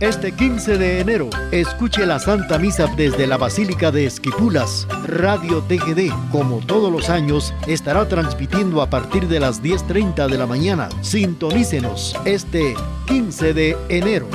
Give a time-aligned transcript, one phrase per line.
[0.00, 4.86] Este 15 de enero, escuche la Santa Misa desde la Basílica de Esquipulas.
[5.08, 10.46] Radio TGD, como todos los años, estará transmitiendo a partir de las 10.30 de la
[10.46, 10.88] mañana.
[11.02, 12.76] Sintonícenos este
[13.08, 14.28] 15 de enero.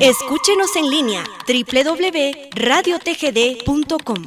[0.00, 4.24] Escúchenos en línea www.radiotgd.com.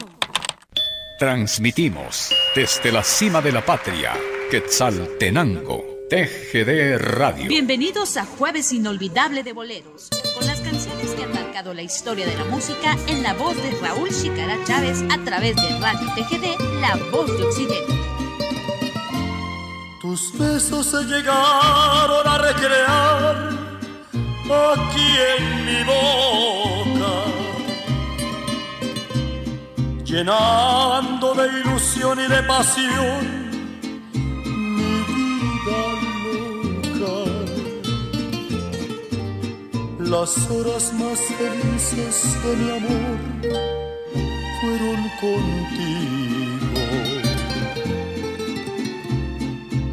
[1.19, 4.13] Transmitimos desde la cima de la patria,
[4.49, 7.49] Quetzaltenango, TGD Radio.
[7.49, 10.07] Bienvenidos a Jueves Inolvidable de Boleros,
[10.37, 13.71] con las canciones que han marcado la historia de la música en la voz de
[13.81, 17.93] Raúl Chicara Chávez a través de Radio TGD, La Voz de Occidente.
[19.99, 23.49] Tus besos se llegaron a recrear
[24.45, 27.15] aquí en mi boca,
[30.05, 33.46] llenando de ilusión y de pasión
[40.09, 43.17] Las horas más felices de mi amor
[44.61, 46.81] fueron contigo.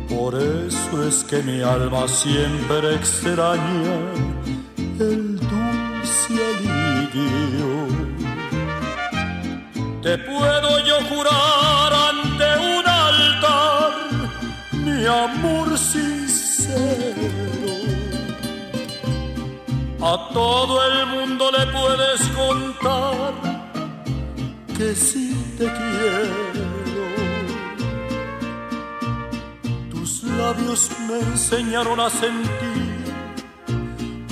[0.09, 3.97] Por eso es que mi alma siempre extraña
[5.01, 7.89] el dulce alivio.
[10.01, 12.47] Te puedo yo jurar ante
[12.79, 13.93] un altar
[14.75, 17.64] mi amor sincero.
[20.07, 23.33] A todo el mundo le puedes contar
[24.77, 27.07] que sí te quiero.
[29.91, 33.15] Tus labios me enseñaron a sentir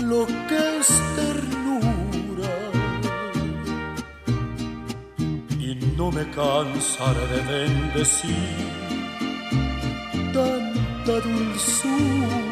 [0.04, 2.54] lo que es ternura.
[5.58, 8.58] Y no me cansaré de bendecir
[10.34, 12.52] tanta dulzura.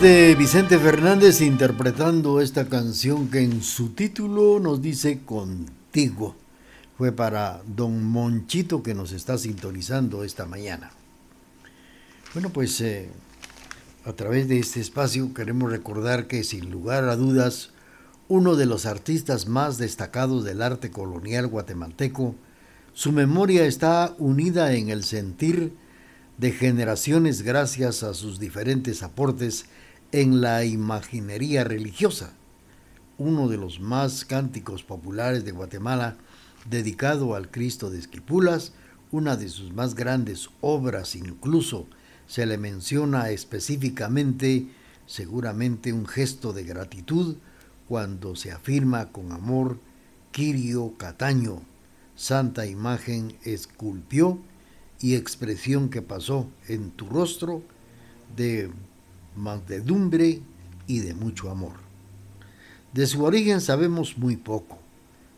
[0.00, 6.36] de Vicente Fernández interpretando esta canción que en su título nos dice contigo
[6.96, 10.90] fue para don Monchito que nos está sintonizando esta mañana.
[12.32, 13.10] Bueno, pues eh,
[14.06, 17.70] a través de este espacio queremos recordar que sin lugar a dudas,
[18.26, 22.34] uno de los artistas más destacados del arte colonial guatemalteco,
[22.94, 25.74] su memoria está unida en el sentir
[26.38, 29.66] de generaciones gracias a sus diferentes aportes
[30.12, 32.32] en la imaginería religiosa.
[33.18, 36.16] Uno de los más cánticos populares de Guatemala,
[36.68, 38.72] dedicado al Cristo de Esquipulas,
[39.12, 41.86] una de sus más grandes obras incluso
[42.26, 44.68] se le menciona específicamente,
[45.06, 47.36] seguramente un gesto de gratitud,
[47.88, 49.78] cuando se afirma con amor,
[50.30, 51.62] Quirio Cataño,
[52.14, 54.38] santa imagen esculpió
[55.00, 57.62] y expresión que pasó en tu rostro
[58.36, 58.70] de
[59.36, 60.40] mansedumbre
[60.86, 61.74] y de mucho amor.
[62.92, 64.78] De su origen sabemos muy poco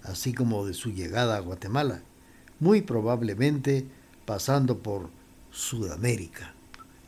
[0.02, 2.02] así como de su llegada a Guatemala,
[2.58, 3.86] muy probablemente
[4.24, 5.10] pasando por
[5.52, 6.54] Sudamérica.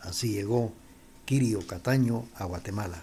[0.00, 0.72] Así llegó
[1.24, 3.02] Quirio Cataño a Guatemala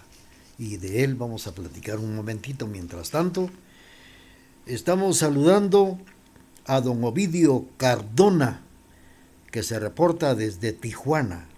[0.58, 2.66] y de él vamos a platicar un momentito.
[2.66, 3.50] Mientras tanto,
[4.64, 5.98] Estamos saludando
[6.66, 8.62] a don Ovidio Cardona,
[9.50, 11.48] que se reporta desde Tijuana.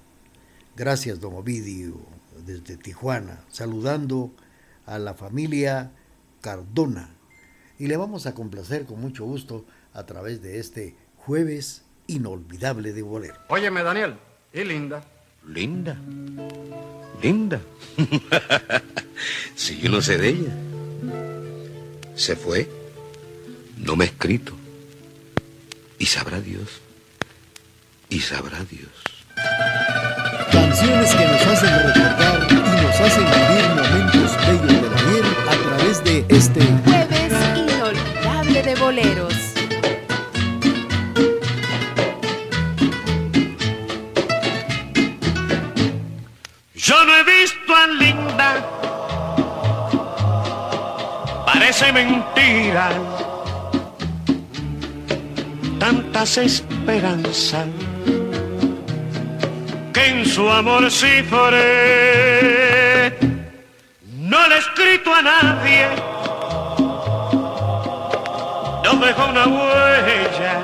[0.75, 1.97] Gracias, don Ovidio,
[2.45, 4.33] desde Tijuana, saludando
[4.87, 5.93] a la familia
[6.41, 7.11] Cardona.
[7.79, 13.03] Y le vamos a complacer con mucho gusto a través de este jueves inolvidable de
[13.03, 13.37] bolero.
[13.49, 14.17] Óyeme, Daniel,
[14.53, 15.03] y Linda.
[15.47, 15.97] Linda.
[17.23, 17.61] Linda.
[19.55, 20.55] si yo no sé de ella.
[22.15, 22.69] Se fue.
[23.79, 24.55] No me ha escrito.
[25.99, 26.81] Y sabrá Dios.
[28.09, 28.91] Y sabrá Dios.
[30.55, 35.57] Canciones que nos hacen recordar y nos hacen vivir momentos bellos de la vida a
[35.57, 39.35] través de este jueves inolvidable de boleros.
[46.75, 48.51] Yo no he visto a Linda,
[51.47, 52.91] parece mentira,
[55.79, 57.67] tantas esperanzas
[60.07, 61.55] en su amor cifré.
[64.03, 65.87] No le he escrito a nadie,
[68.85, 70.63] no dejó una huella,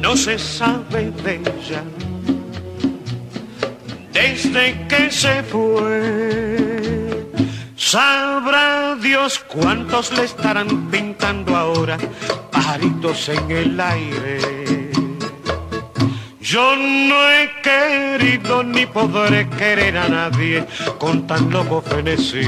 [0.00, 1.82] no se sabe de ella
[4.14, 7.26] desde que se fue.
[7.76, 11.98] Sabrá Dios cuántos le estarán pintando ahora
[12.50, 14.83] pajaritos en el aire.
[16.54, 20.64] Yo no he querido ni podré querer a nadie
[21.00, 22.46] con tan loco frenesí.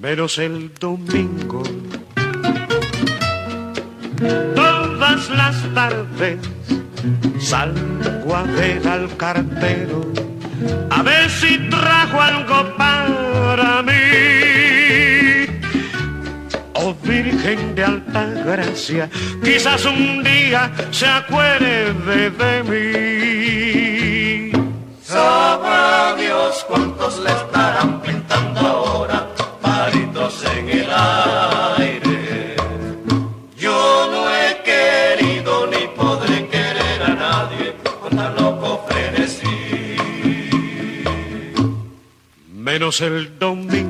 [0.00, 1.62] Menos el domingo.
[4.56, 6.40] Todas las tardes
[7.38, 10.00] salgo a ver al cartero
[10.90, 14.69] a ver si trajo algo para mí.
[16.82, 19.10] Oh Virgen de alta gracia,
[19.44, 21.92] quizás un día se acuerde
[22.40, 24.52] de mí.
[25.02, 29.28] Sabrá Dios cuántos le estarán pintando ahora
[29.60, 30.88] palitos en el
[31.76, 32.56] aire.
[33.58, 39.96] Yo no he querido ni podré querer a nadie con tan loco frenesí.
[42.50, 43.89] Menos el domingo.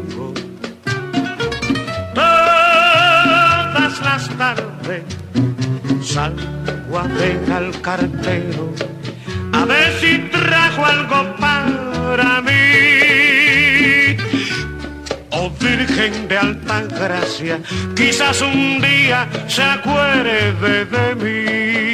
[6.13, 8.75] Salgo a ver al cartero
[9.53, 14.17] a ver si trajo algo para mí.
[15.31, 17.61] Oh Virgen de alta gracia,
[17.95, 21.90] quizás un día se acuerde de mí.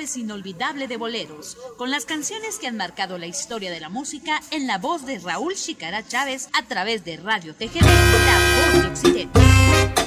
[0.00, 4.66] Inolvidable de Boleros, con las canciones que han marcado la historia de la música en
[4.66, 9.99] la voz de Raúl Chicara Chávez a través de Radio TGD, la voz de Occidente.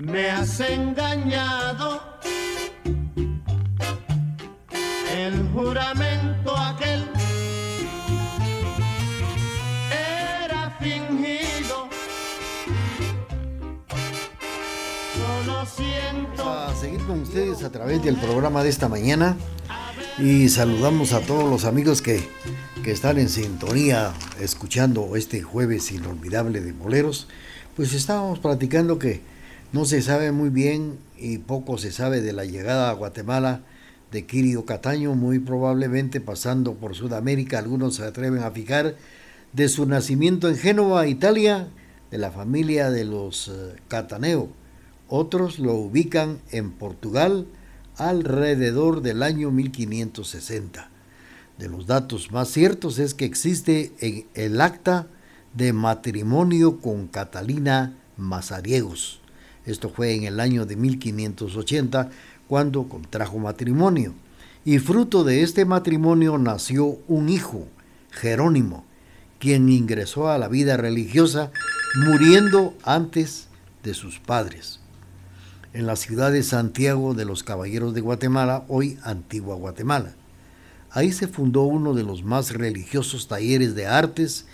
[0.00, 2.00] Me has engañado.
[5.14, 7.04] El juramento aquel
[9.90, 11.88] era fingido.
[15.14, 16.48] Solo siento.
[16.50, 19.36] a seguir con ustedes a través del programa de esta mañana
[20.18, 22.26] y saludamos a todos los amigos que,
[22.82, 27.28] que están en sintonía escuchando este jueves inolvidable de boleros.
[27.76, 29.22] Pues estábamos platicando que
[29.72, 33.62] no se sabe muy bien y poco se sabe de la llegada a Guatemala
[34.10, 38.96] de Kirio Cataño, muy probablemente pasando por Sudamérica, algunos se atreven a fijar,
[39.52, 41.68] de su nacimiento en Génova, Italia,
[42.10, 44.48] de la familia de los eh, Cataneo.
[45.08, 47.46] Otros lo ubican en Portugal
[47.96, 50.88] alrededor del año 1560.
[51.58, 55.06] De los datos más ciertos es que existe en el acta
[55.54, 59.19] de matrimonio con Catalina Mazariegos.
[59.70, 62.10] Esto fue en el año de 1580
[62.48, 64.14] cuando contrajo matrimonio.
[64.64, 67.66] Y fruto de este matrimonio nació un hijo,
[68.10, 68.84] Jerónimo,
[69.38, 71.50] quien ingresó a la vida religiosa
[72.04, 73.48] muriendo antes
[73.82, 74.80] de sus padres.
[75.72, 80.14] En la ciudad de Santiago de los Caballeros de Guatemala, hoy Antigua Guatemala.
[80.90, 84.46] Ahí se fundó uno de los más religiosos talleres de artes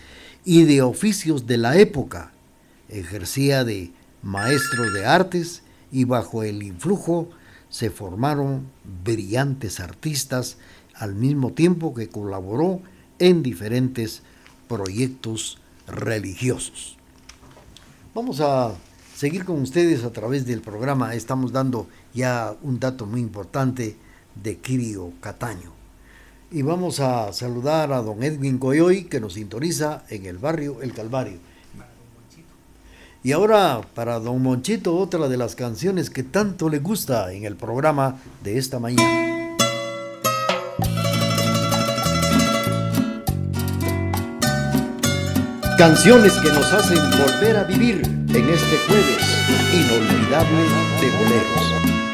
[0.45, 2.33] y de oficios de la época,
[2.89, 3.91] Ejercía de
[4.23, 7.31] maestro de artes y bajo el influjo
[7.69, 8.69] se formaron
[9.05, 10.57] brillantes artistas
[10.95, 12.81] al mismo tiempo que colaboró
[13.19, 14.23] en diferentes
[14.69, 16.97] proyectos religiosos.
[18.15, 18.75] Vamos a
[19.15, 21.15] seguir con ustedes a través del programa.
[21.15, 23.97] Estamos dando ya un dato muy importante
[24.43, 25.73] de Kirio Cataño.
[26.51, 30.93] Y vamos a saludar a don Edwin Coyoy que nos sintoniza en el barrio El
[30.93, 31.39] Calvario.
[33.27, 37.57] Y ahora para don Monchito otra de las canciones que tanto le gusta en el
[37.57, 39.57] programa de esta mañana.
[45.77, 49.25] Canciones que nos hacen volver a vivir en este jueves
[49.75, 50.63] inolvidable
[51.01, 52.06] de boleros.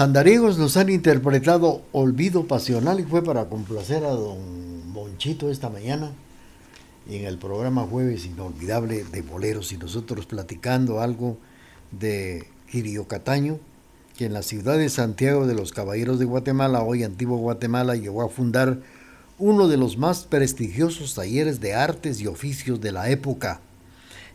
[0.00, 5.68] Los andariegos nos han interpretado Olvido Pasional y fue para complacer a don Monchito esta
[5.68, 6.10] mañana
[7.06, 11.36] en el programa Jueves Inolvidable de Boleros y nosotros platicando algo
[11.90, 13.58] de Girio Cataño,
[14.16, 18.22] que en la ciudad de Santiago de los Caballeros de Guatemala, hoy Antiguo Guatemala, llegó
[18.22, 18.78] a fundar
[19.38, 23.60] uno de los más prestigiosos talleres de artes y oficios de la época.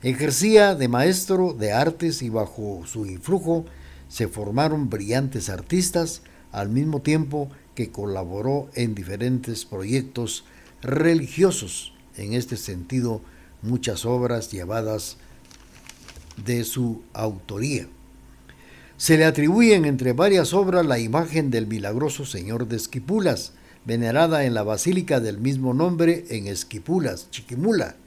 [0.04, 3.66] Ejercía de maestro de artes y bajo su influjo
[4.08, 6.22] se formaron brillantes artistas
[6.52, 10.46] al mismo tiempo que colaboró en diferentes proyectos
[10.82, 11.94] religiosos.
[12.16, 13.22] En este sentido,
[13.62, 15.18] muchas obras llevadas
[16.46, 17.88] de su autoría.
[18.98, 23.52] Se le atribuyen entre varias obras la imagen del milagroso Señor de Esquipulas,
[23.84, 27.98] venerada en la basílica del mismo nombre en Esquipulas, Chiquimula,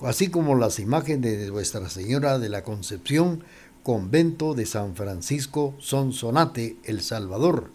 [0.00, 3.44] así como las imágenes de Nuestra Señora de la Concepción,
[3.88, 7.70] convento de San Francisco Sonsonate, El Salvador.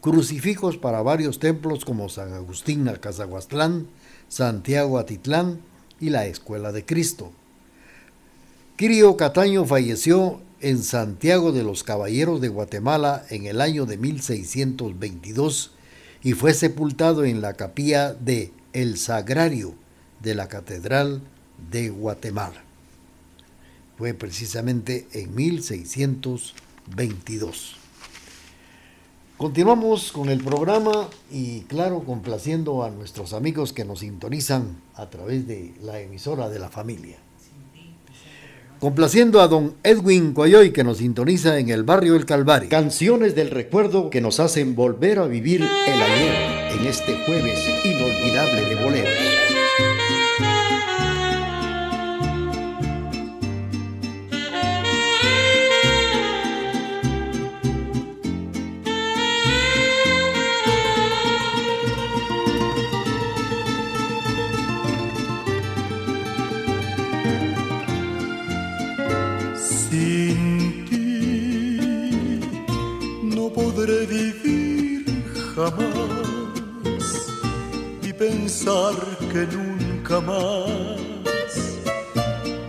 [0.00, 3.86] Crucifijos para varios templos como San Agustín Alcazahuastlán,
[4.30, 5.60] Santiago Atitlán
[6.00, 7.30] y la Escuela de Cristo.
[8.76, 15.72] Quirio Cataño falleció en Santiago de los Caballeros de Guatemala en el año de 1622
[16.22, 19.74] y fue sepultado en la capilla de El Sagrario
[20.22, 21.20] de la Catedral
[21.70, 22.64] de Guatemala.
[23.96, 27.76] Fue precisamente en 1622.
[29.36, 35.46] Continuamos con el programa y claro, complaciendo a nuestros amigos que nos sintonizan a través
[35.46, 37.18] de la emisora de la familia.
[38.80, 42.68] Complaciendo a don Edwin Coyoy que nos sintoniza en el barrio El Calvario.
[42.68, 48.60] Canciones del recuerdo que nos hacen volver a vivir el ayer en este jueves inolvidable
[48.60, 49.53] de boleros.
[79.32, 80.98] Que nunca más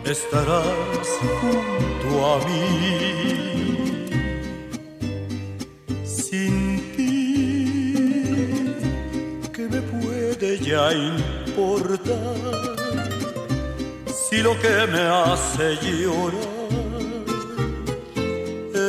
[0.05, 1.07] estarás
[1.41, 2.65] junto a mí.
[6.05, 7.95] Sin ti,
[9.51, 12.05] ¿qué me puede ya importar?
[14.29, 16.55] Si lo que me hace llorar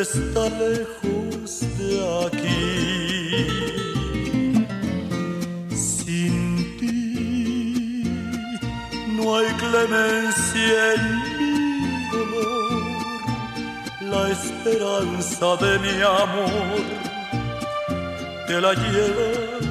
[0.02, 3.55] está lejos de aquí.
[9.76, 11.02] Clemencia en
[11.38, 12.72] mi dolor,
[14.00, 16.80] la esperanza de mi amor,
[18.46, 19.65] te la llevas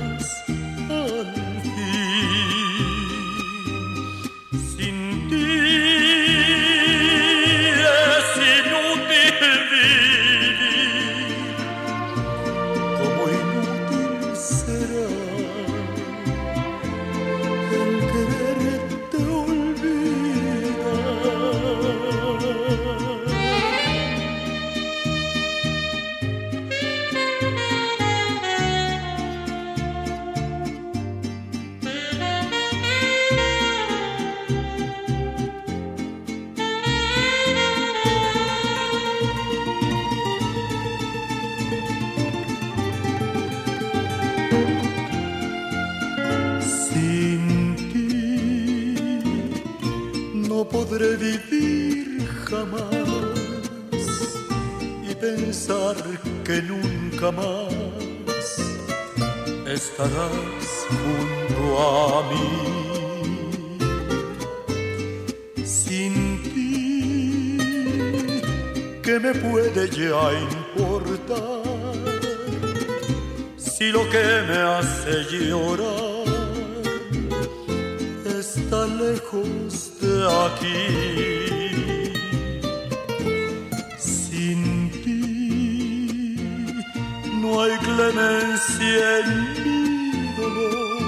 [87.46, 89.30] no hay clemencia en
[89.64, 91.04] mi dolor,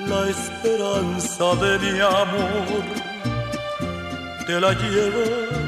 [0.00, 2.84] la esperanza de mi amor
[4.46, 5.67] te la llevas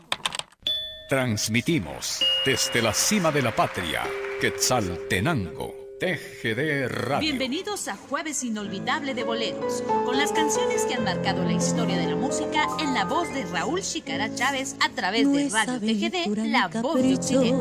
[1.11, 4.03] Transmitimos desde la cima de la patria,
[4.39, 7.19] Quetzaltenango, TGD Radio.
[7.19, 12.07] Bienvenidos a Jueves Inolvidable de Boleros, con las canciones que han marcado la historia de
[12.07, 16.69] la música en la voz de Raúl Chicara Chávez a través de Radio TGD, la
[16.69, 17.59] voz de Occidente.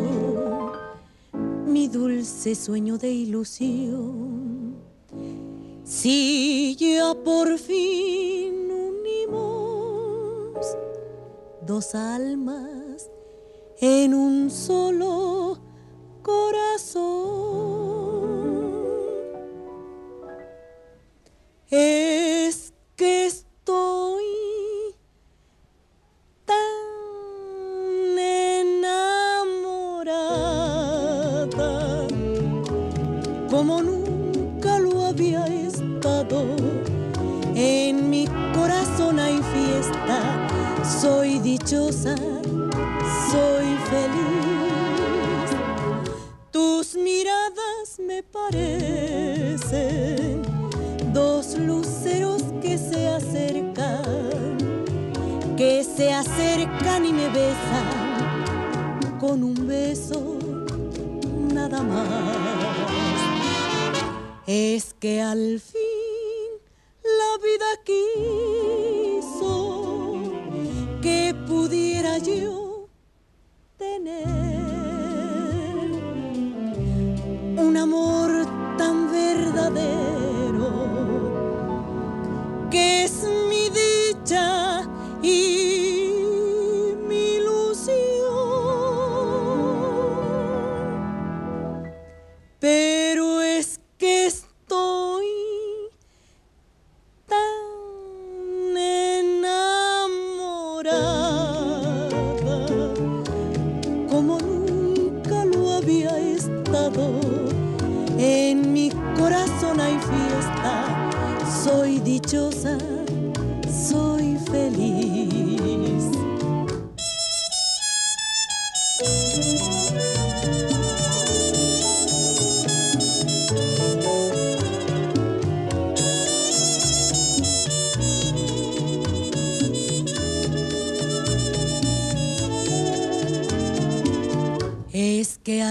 [1.66, 4.76] Mi dulce sueño de ilusión.
[5.84, 10.54] Si ya por fin unimos
[11.62, 12.89] dos almas
[13.80, 15.58] en un solo
[16.22, 17.00] corazón.
[21.70, 23.26] Es que
[48.06, 49.70] me parecen
[51.12, 54.58] dos luceros que se acercan,
[55.56, 60.38] que se acercan y me besan con un beso
[61.52, 62.08] nada más.
[64.46, 65.80] Es que al fin
[67.02, 69.52] la vida quiso
[71.02, 72.88] que pudiera yo
[73.78, 74.39] tener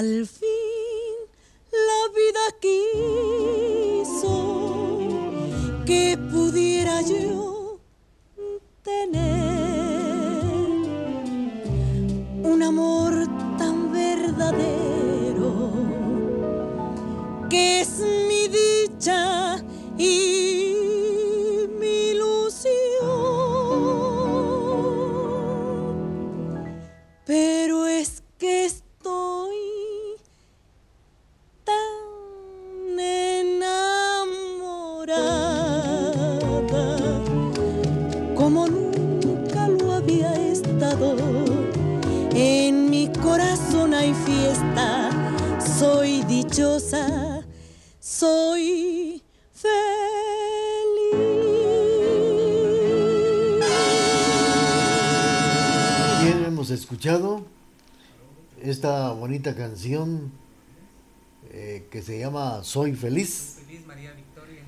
[0.09, 0.48] al fin
[59.39, 60.33] bonita canción
[61.53, 63.59] eh, que se llama Soy feliz,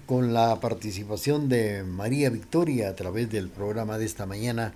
[0.06, 4.74] con la participación de María Victoria a través del programa de esta mañana,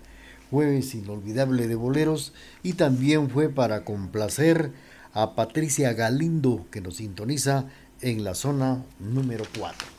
[0.51, 4.73] jueves inolvidable de boleros, y también fue para complacer
[5.13, 7.69] a Patricia Galindo que nos sintoniza
[8.01, 9.94] en la zona número 4.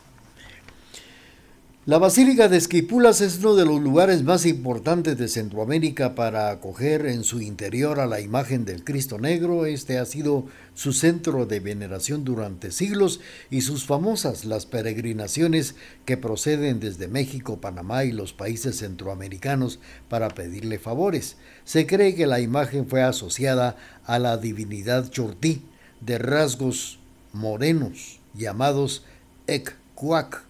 [1.87, 7.07] La Basílica de Esquipulas es uno de los lugares más importantes de Centroamérica para acoger
[7.07, 9.67] en su interior a la imagen del Cristo Negro.
[9.67, 13.21] Este ha sido su centro de veneración durante siglos
[13.53, 20.31] y sus famosas las peregrinaciones que proceden desde México, Panamá y los países centroamericanos para
[20.31, 21.37] pedirle favores.
[21.65, 25.63] Se cree que la imagen fue asociada a la divinidad Chortí
[26.01, 26.99] de rasgos
[27.33, 29.05] morenos llamados
[29.47, 30.46] Ekcuac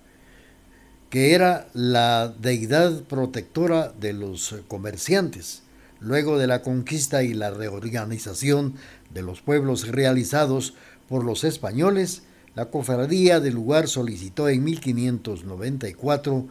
[1.17, 5.63] que era la deidad protectora de los comerciantes.
[5.99, 8.75] Luego de la conquista y la reorganización
[9.15, 10.75] de los pueblos realizados
[11.09, 12.25] por los españoles,
[12.55, 16.49] la cofradía del lugar solicitó en 1594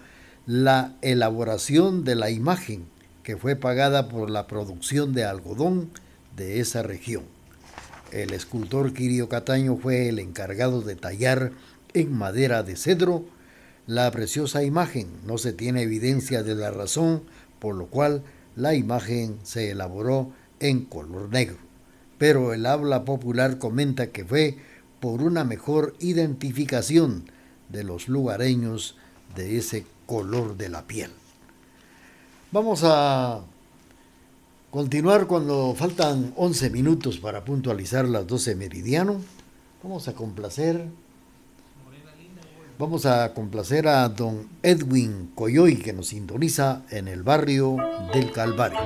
[0.48, 2.86] la elaboración de la imagen,
[3.22, 5.92] que fue pagada por la producción de algodón
[6.36, 7.26] de esa región.
[8.12, 11.52] El escultor Quirio Cataño fue el encargado de tallar
[11.94, 13.26] en madera de cedro
[13.88, 15.08] la preciosa imagen.
[15.26, 17.24] No se tiene evidencia de la razón
[17.60, 18.24] por lo cual
[18.56, 21.58] la imagen se elaboró en color negro.
[22.18, 24.58] Pero el habla popular comenta que fue
[25.00, 27.30] por una mejor identificación
[27.70, 28.98] de los lugareños
[29.36, 31.12] de ese color de la piel.
[32.52, 33.42] Vamos a
[34.72, 39.22] continuar cuando faltan 11 minutos para puntualizar las 12 meridiano.
[39.84, 40.88] Vamos a complacer.
[42.78, 47.78] Vamos a complacer a don Edwin Coyoy que nos sintoniza en el barrio
[48.14, 48.80] del Calvario.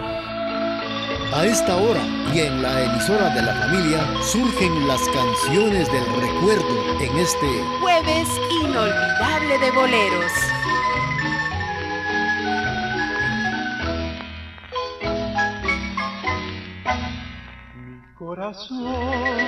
[1.34, 2.00] A esta hora
[2.32, 7.48] y en la emisora de la familia surgen las canciones del recuerdo en este
[7.82, 8.28] jueves
[8.62, 10.32] inolvidable de boleros.
[17.76, 18.86] Mi corazón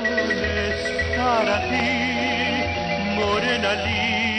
[0.07, 4.30] es para ti, morena linda,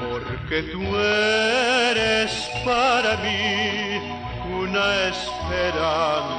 [0.00, 4.00] porque tú eres para mí
[4.60, 6.38] una esperanza.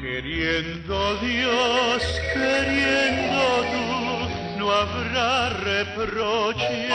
[0.00, 2.02] Queriendo Dios,
[2.34, 6.88] queriendo tú, no habrá reproche,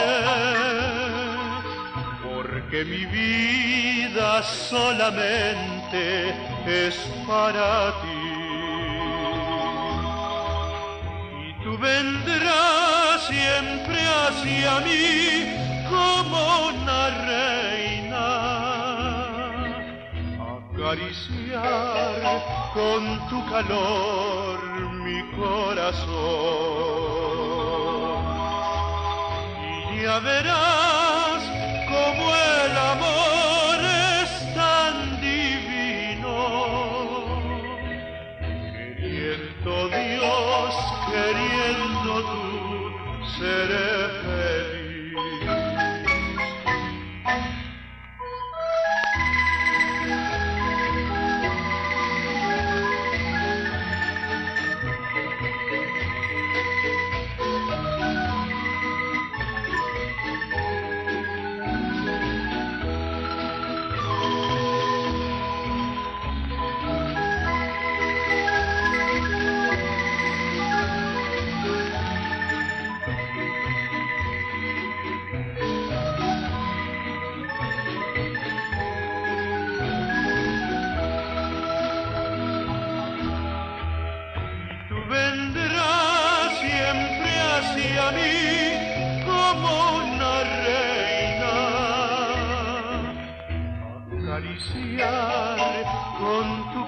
[2.22, 6.34] porque mi vida solamente
[6.66, 8.33] es para ti.
[11.84, 15.54] Vendrás siempre hacia mí
[15.86, 18.26] como una reina,
[20.72, 22.22] acariciar
[22.72, 24.58] con tu calor
[25.04, 26.14] mi corazón.
[29.92, 31.03] Y ya verás
[41.10, 42.90] queriendo tú,
[43.38, 44.03] seré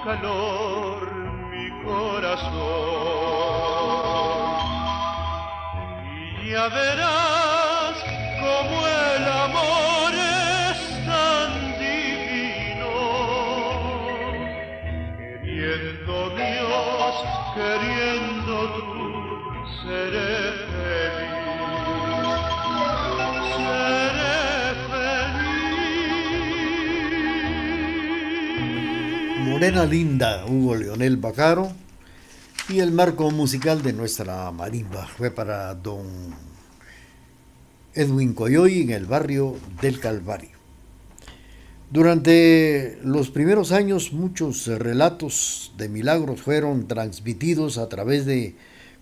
[0.07, 1.11] calor
[1.51, 2.47] mi corazón.
[6.41, 7.26] Y ya verás.
[29.57, 31.71] Morena Linda, Hugo Leonel Bacaro.
[32.69, 36.05] Y el marco musical de nuestra marimba fue para don
[37.95, 40.51] Edwin Coyoy en el barrio del Calvario.
[41.89, 48.53] Durante los primeros años muchos relatos de milagros fueron transmitidos a través de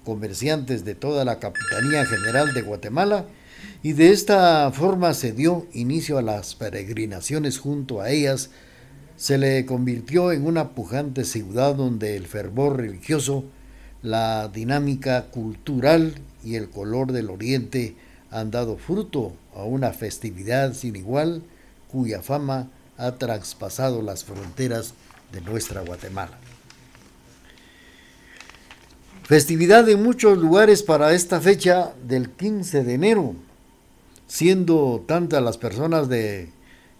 [0.06, 3.26] comerciantes de toda la Capitanía General de Guatemala
[3.84, 8.52] y de esta forma se dio inicio a las peregrinaciones junto a ellas
[9.18, 13.46] se le convirtió en una pujante ciudad donde el fervor religioso,
[14.02, 17.96] la dinámica cultural y el color del oriente
[18.30, 21.42] han dado fruto a una festividad sin igual
[21.92, 24.94] cuya fama ha traspasado las fronteras
[25.32, 26.38] de nuestra Guatemala.
[29.24, 33.36] Festividad en muchos lugares para esta fecha del 15 de enero,
[34.28, 36.50] siendo tantas las personas de,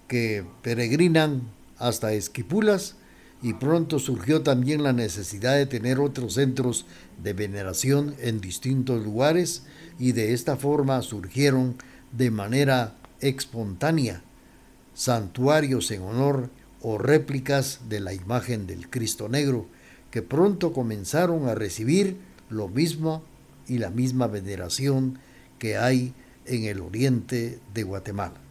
[0.08, 1.44] que peregrinan
[1.78, 2.96] hasta Esquipulas
[3.42, 6.86] y pronto surgió también la necesidad de tener otros centros
[7.22, 9.64] de veneración en distintos lugares
[10.00, 11.76] y de esta forma surgieron
[12.12, 14.24] de manera espontánea
[14.94, 16.50] santuarios en honor
[16.82, 19.68] o réplicas de la imagen del Cristo Negro
[20.12, 22.18] que pronto comenzaron a recibir
[22.50, 23.24] lo mismo
[23.68, 25.20] y la misma veneración
[25.60, 26.14] que hay
[26.46, 28.45] en el oriente de Guatemala.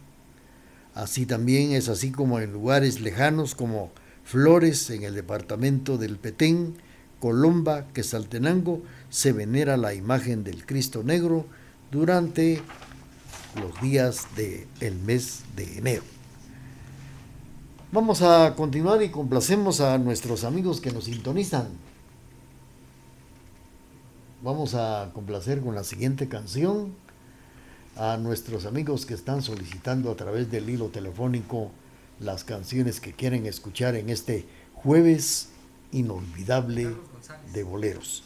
[0.95, 3.91] Así también es así como en lugares lejanos como
[4.23, 6.77] Flores en el departamento del Petén,
[7.19, 11.45] Colomba, Quesaltenango, se venera la imagen del Cristo Negro
[11.91, 12.61] durante
[13.59, 16.03] los días del mes de enero.
[17.91, 21.67] Vamos a continuar y complacemos a nuestros amigos que nos sintonizan.
[24.41, 26.93] Vamos a complacer con la siguiente canción
[27.95, 31.71] a nuestros amigos que están solicitando a través del hilo telefónico
[32.19, 35.49] las canciones que quieren escuchar en este jueves
[35.91, 36.95] inolvidable
[37.53, 38.23] de boleros.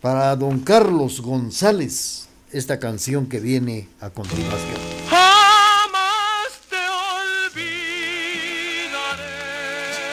[0.00, 5.21] Para don Carlos González, esta canción que viene a continuación.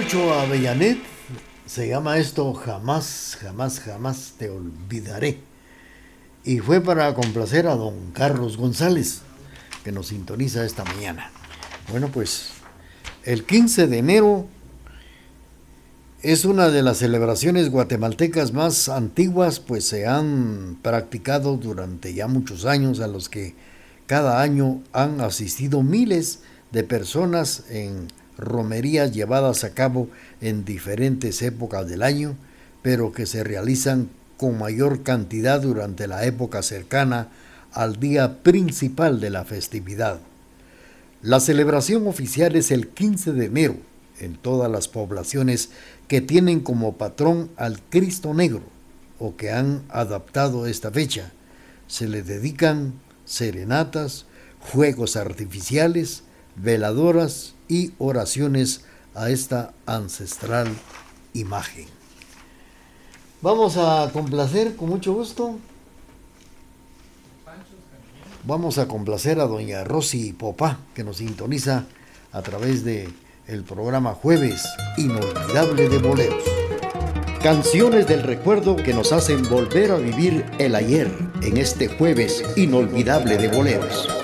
[0.00, 0.96] Chucho Avellanet
[1.66, 5.40] se llama esto Jamás, jamás, jamás te olvidaré.
[6.42, 9.20] Y fue para complacer a don Carlos González,
[9.84, 11.30] que nos sintoniza esta mañana.
[11.90, 12.48] Bueno, pues
[13.24, 14.46] el 15 de enero
[16.22, 22.64] es una de las celebraciones guatemaltecas más antiguas, pues se han practicado durante ya muchos
[22.64, 23.54] años, a los que
[24.06, 26.40] cada año han asistido miles
[26.72, 28.08] de personas en
[28.40, 30.08] romerías llevadas a cabo
[30.40, 32.36] en diferentes épocas del año,
[32.82, 37.28] pero que se realizan con mayor cantidad durante la época cercana
[37.72, 40.18] al día principal de la festividad.
[41.22, 43.76] La celebración oficial es el 15 de enero
[44.18, 45.70] en todas las poblaciones
[46.08, 48.62] que tienen como patrón al Cristo Negro
[49.18, 51.32] o que han adaptado esta fecha.
[51.86, 52.94] Se le dedican
[53.26, 54.24] serenatas,
[54.60, 56.22] juegos artificiales,
[56.56, 58.84] veladoras y oraciones
[59.14, 60.68] a esta ancestral
[61.32, 61.86] imagen.
[63.42, 65.58] Vamos a complacer con mucho gusto.
[68.44, 71.86] Vamos a complacer a doña Rosy Popá, que nos sintoniza
[72.32, 73.08] a través de
[73.46, 74.62] el programa Jueves
[74.96, 76.44] Inolvidable de Boleros.
[77.42, 81.10] Canciones del recuerdo que nos hacen volver a vivir el ayer
[81.42, 84.19] en este Jueves Inolvidable de Boleros.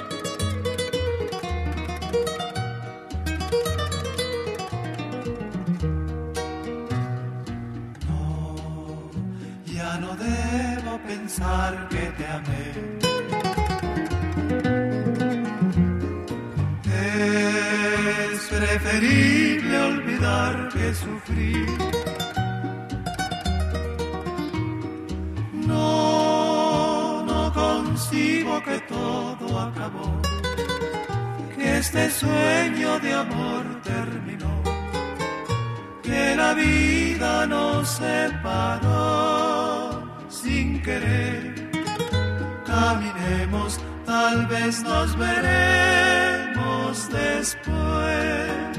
[9.97, 12.67] Ya no debo pensar que te amé.
[18.31, 21.67] Es preferible olvidar que sufrir.
[25.67, 30.21] No, no concibo que todo acabó,
[31.57, 34.63] que este sueño de amor terminó,
[36.03, 39.56] que la vida nos separó
[40.57, 41.53] sin querer
[42.67, 48.76] caminemos, tal vez nos veremos después.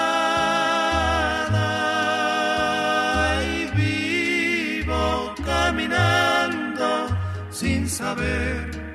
[3.43, 3.67] Y
[4.81, 7.07] vivo caminando
[7.51, 8.88] sin saber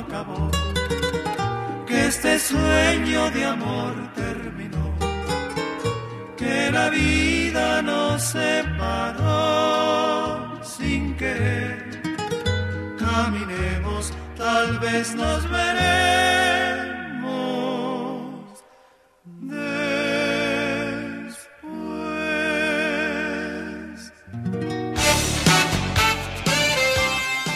[0.00, 0.50] acabó,
[1.86, 4.94] que este sueño de amor terminó,
[6.36, 9.38] que la vida nos separó
[10.62, 12.00] sin querer.
[12.98, 16.49] Caminemos, tal vez nos veremos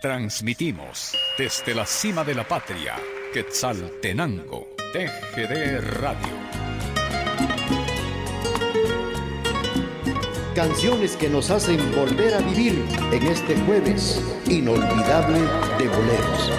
[0.00, 2.96] Transmitimos desde la cima de la patria,
[3.32, 6.36] Quetzaltenango, TGD Radio.
[10.54, 15.40] Canciones que nos hacen volver a vivir en este jueves inolvidable
[15.78, 16.52] de boleros.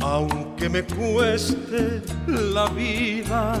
[0.00, 3.60] Aunque me cueste la vida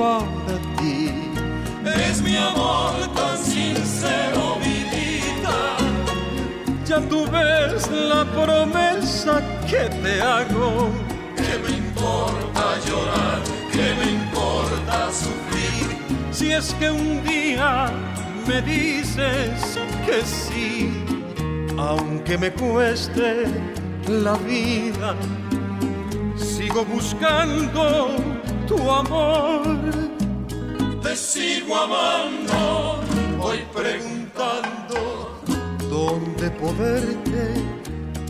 [0.00, 1.12] para ti.
[2.08, 5.56] Es mi amor tan sincero, mi vida.
[6.86, 10.90] Ya tú ves la promesa que te hago.
[11.36, 13.40] Que me importa llorar,
[13.74, 15.86] que me importa sufrir.
[16.30, 17.90] Si es que un día
[18.48, 21.04] me dices que sí,
[21.76, 23.44] aunque me cueste
[24.08, 25.14] la vida,
[26.36, 28.29] sigo buscando
[28.70, 29.78] tu amor.
[31.02, 33.00] Te sigo amando,
[33.38, 35.40] voy preguntando
[35.90, 37.42] dónde poderte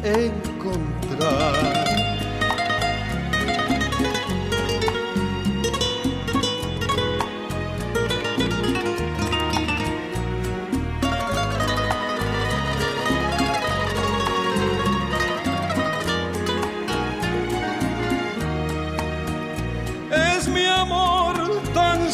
[0.03, 2.00] encontrar.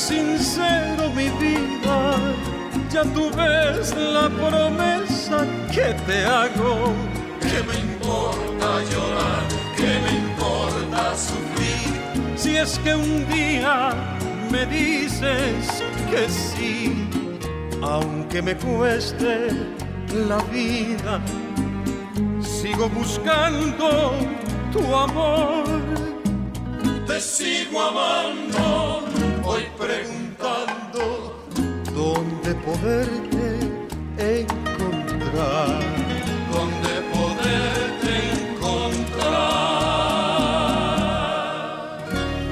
[0.07, 2.17] sincero mi vida,
[2.93, 5.39] ya tú ves la promesa
[5.75, 6.93] que te hago.
[7.41, 9.43] ¿Qué me importa llorar?
[9.77, 11.91] ¿Qué me importa sufrir?
[12.37, 13.91] Si es que un día
[14.53, 17.09] me dices que sí,
[17.83, 19.49] aunque me cueste
[20.29, 21.21] la vida,
[22.41, 24.13] sigo buscando
[24.73, 25.65] tu amor.
[27.09, 29.16] Te sigo amando
[29.57, 31.03] voy preguntando
[31.95, 33.67] dónde poderte
[34.19, 35.81] encontrar.
[36.53, 38.13] Dónde poderte
[38.53, 39.39] encontrar.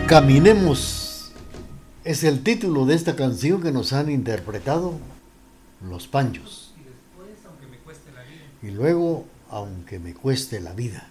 [0.07, 1.33] Caminemos
[2.05, 4.95] es el título de esta canción que nos han interpretado
[5.87, 6.73] los Panchos.
[8.63, 11.07] Y luego, aunque me cueste la vida.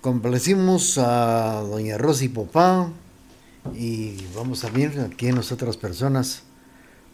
[0.00, 2.88] Complacimos a doña Rosy Popá
[3.72, 6.42] y vamos a ver aquí en otras personas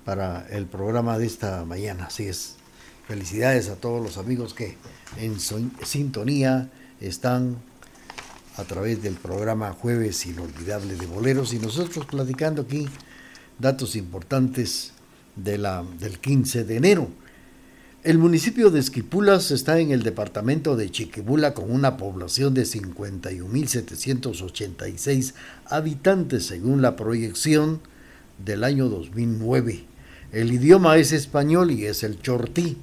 [0.05, 2.07] para el programa de esta mañana.
[2.07, 2.57] Así es.
[3.07, 4.77] Felicidades a todos los amigos que
[5.17, 6.71] en sintonía
[7.01, 7.57] están
[8.57, 12.89] a través del programa Jueves Inolvidable de Boleros y nosotros platicando aquí
[13.59, 14.93] datos importantes
[15.37, 17.09] de la, del 15 de enero.
[18.03, 25.35] El municipio de Esquipulas está en el departamento de Chiquibula con una población de 51.786
[25.67, 27.83] habitantes según la proyección
[28.43, 29.85] del año 2009.
[30.33, 32.79] El idioma es español y es el chortí.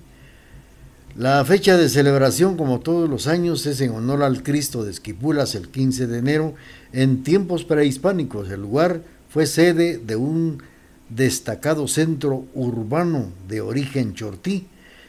[1.15, 5.55] La fecha de celebración, como todos los años, es en honor al Cristo de Esquipulas
[5.55, 6.53] el 15 de enero.
[6.93, 10.61] En tiempos prehispánicos, el lugar fue sede de un
[11.09, 14.67] destacado centro urbano de origen chortí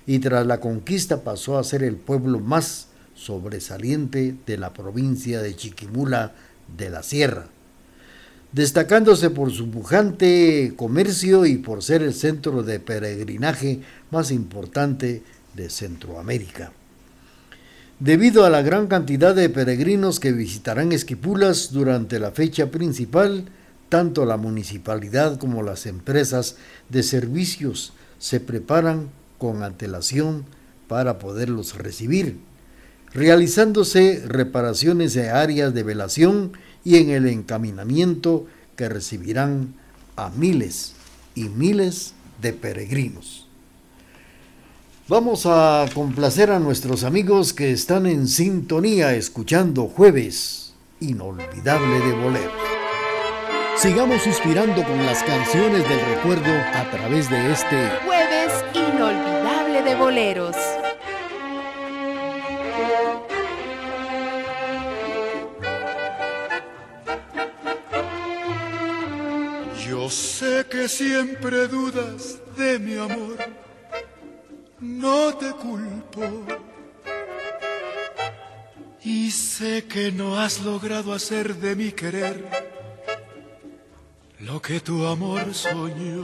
[0.08, 5.54] y tras la conquista pasó a ser el pueblo más sobresaliente de la provincia de
[5.54, 6.32] Chiquimula
[6.78, 7.44] de la Sierra,
[8.50, 15.22] destacándose por su pujante comercio y por ser el centro de peregrinaje más importante
[15.54, 16.72] de Centroamérica.
[18.00, 23.44] Debido a la gran cantidad de peregrinos que visitarán Esquipulas durante la fecha principal,
[23.90, 26.56] tanto la municipalidad como las empresas
[26.88, 30.44] de servicios se preparan con antelación
[30.88, 32.38] para poderlos recibir,
[33.12, 36.52] realizándose reparaciones de áreas de velación
[36.84, 39.74] y en el encaminamiento que recibirán
[40.16, 40.92] a miles
[41.34, 43.46] y miles de peregrinos.
[45.08, 52.67] Vamos a complacer a nuestros amigos que están en sintonía escuchando Jueves Inolvidable de Bolero.
[53.78, 60.56] Sigamos inspirando con las canciones del recuerdo a través de este Jueves Inolvidable de Boleros.
[69.86, 73.36] Yo sé que siempre dudas de mi amor
[74.80, 76.44] no te culpo.
[79.04, 82.67] Y sé que no has logrado hacer de mi querer
[84.40, 86.22] lo que tu amor soñó.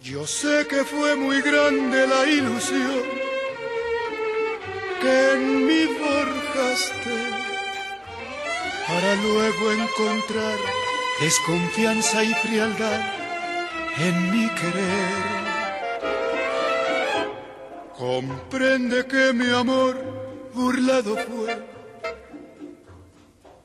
[0.00, 3.02] Yo sé que fue muy grande la ilusión
[5.00, 7.16] que en mí forjaste
[8.86, 10.58] para luego encontrar
[11.20, 13.00] desconfianza y frialdad
[13.98, 15.40] en mi querer.
[17.96, 19.94] Comprende que mi amor
[20.54, 21.62] burlado fue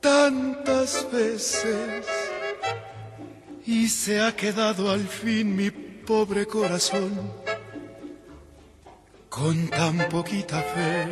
[0.01, 2.24] tantas veces
[3.67, 7.31] y se ha quedado al fin mi pobre corazón
[9.29, 11.09] con tan poquita fe.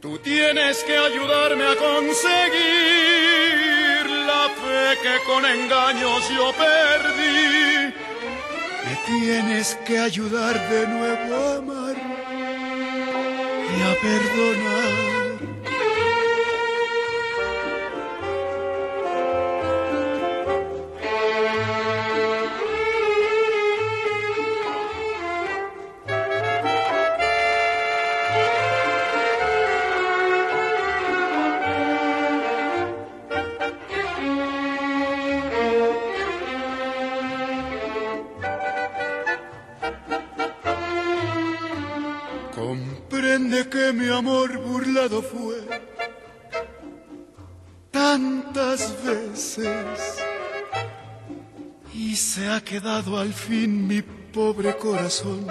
[0.00, 2.20] Tú tienes que ayudarme a conseguir
[4.26, 7.94] la fe que con engaños yo perdí
[8.84, 11.96] me tienes que ayudar de nuevo a amar
[13.76, 15.11] y a perdonar.
[43.38, 45.56] Mi amor burlado fue
[47.90, 50.22] tantas veces
[51.94, 55.46] y se ha quedado al fin mi pobre corazón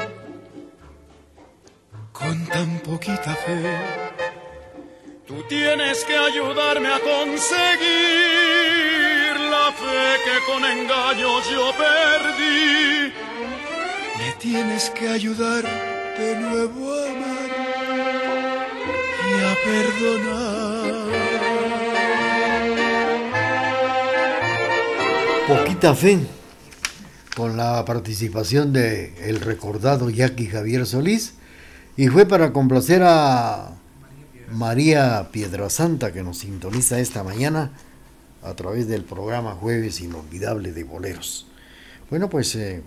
[2.12, 3.80] con tan poquita fe.
[5.26, 7.80] Tú tienes que ayudarme a conseguir
[9.50, 13.12] la fe que con engaños yo perdí.
[14.18, 15.64] Me tienes que ayudar
[16.18, 16.91] de nuevo
[19.64, 20.92] perdonar.
[25.48, 26.20] Poquita fe
[27.36, 31.34] con la participación de el recordado Jackie Javier Solís
[31.98, 33.76] y fue para complacer a
[34.52, 37.72] María Piedrasanta que nos sintoniza esta mañana
[38.44, 41.48] a través del programa Jueves Inolvidable de Boleros.
[42.10, 42.82] Bueno, pues eh,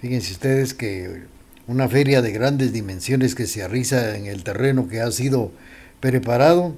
[0.00, 1.24] fíjense ustedes que
[1.66, 5.52] una feria de grandes dimensiones que se arriza en el terreno que ha sido
[6.00, 6.74] preparado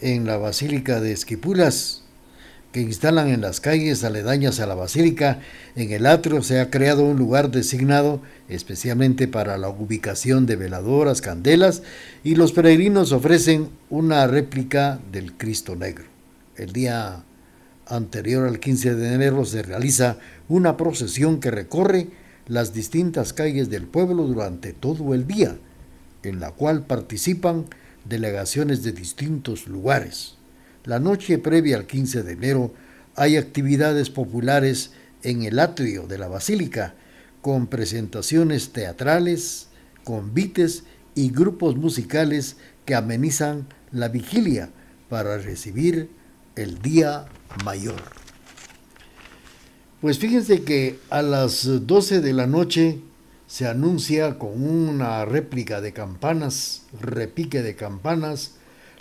[0.00, 2.02] en la Basílica de Esquipulas,
[2.72, 5.38] que instalan en las calles aledañas a la basílica.
[5.76, 11.20] En el atrio se ha creado un lugar designado especialmente para la ubicación de veladoras,
[11.20, 11.84] candelas
[12.24, 16.06] y los peregrinos ofrecen una réplica del Cristo Negro.
[16.56, 17.22] El día
[17.86, 22.08] anterior al 15 de enero se realiza una procesión que recorre
[22.48, 25.56] las distintas calles del pueblo durante todo el día,
[26.24, 27.66] en la cual participan
[28.04, 30.36] delegaciones de distintos lugares.
[30.84, 32.74] La noche previa al 15 de enero
[33.16, 34.92] hay actividades populares
[35.22, 36.94] en el atrio de la basílica,
[37.40, 39.68] con presentaciones teatrales,
[40.04, 40.84] convites
[41.14, 44.70] y grupos musicales que amenizan la vigilia
[45.08, 46.10] para recibir
[46.56, 47.26] el día
[47.64, 48.02] mayor.
[50.00, 52.98] Pues fíjense que a las 12 de la noche
[53.46, 58.52] se anuncia con una réplica de campanas, repique de campanas,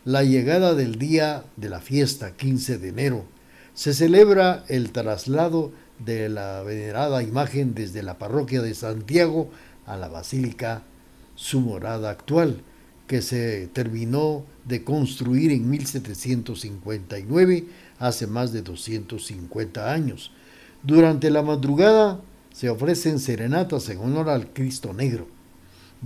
[0.05, 3.25] la llegada del día de la fiesta, 15 de enero.
[3.73, 9.49] Se celebra el traslado de la venerada imagen desde la parroquia de Santiago
[9.85, 10.83] a la basílica,
[11.35, 12.61] su morada actual,
[13.07, 17.65] que se terminó de construir en 1759,
[17.99, 20.31] hace más de 250 años.
[20.83, 22.19] Durante la madrugada
[22.53, 25.27] se ofrecen serenatas en honor al Cristo Negro,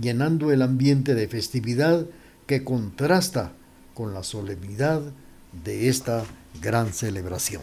[0.00, 2.06] llenando el ambiente de festividad
[2.46, 3.52] que contrasta
[3.94, 5.02] con la solemnidad
[5.64, 6.24] de esta
[6.60, 7.62] gran celebración.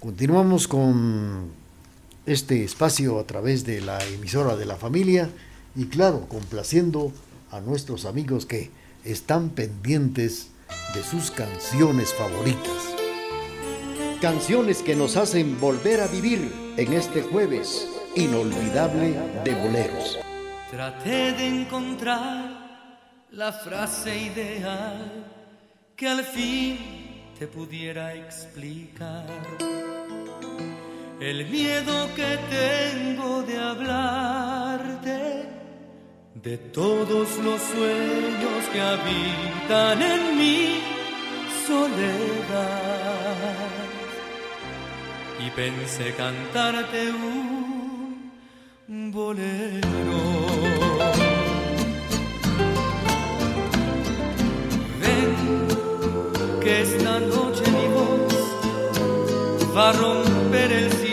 [0.00, 1.50] Continuamos con
[2.26, 5.30] este espacio a través de la emisora de la familia
[5.76, 7.12] y claro, complaciendo
[7.50, 8.70] a nuestros amigos que
[9.04, 10.48] están pendientes
[10.94, 13.01] de sus canciones favoritas.
[14.22, 20.20] Canciones que nos hacen volver a vivir en este jueves inolvidable de boleros.
[20.70, 25.26] Traté de encontrar la frase ideal
[25.96, 26.78] que al fin
[27.36, 29.26] te pudiera explicar.
[31.18, 35.48] El miedo que tengo de hablarte,
[36.36, 40.80] de todos los sueños que habitan en mi
[41.66, 43.02] soledad.
[45.44, 47.10] Y pensé cantarte
[48.88, 49.92] un bolero.
[56.62, 58.32] que esta noche mi voz
[59.76, 61.11] va a romper el silencio.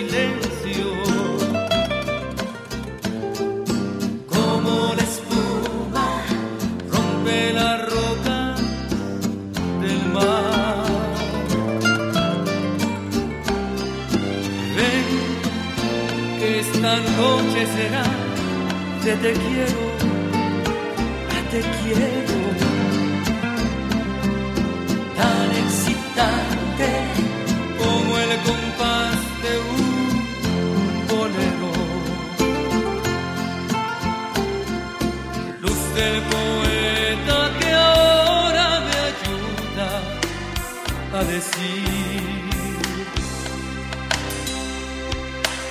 [17.42, 18.04] Noche será
[19.04, 19.82] de te quiero,
[21.52, 22.40] te quiero.
[27.78, 31.72] como el compás de un bolero.
[35.62, 39.90] Luz del poeta que ahora me ayuda
[41.14, 42.40] a decir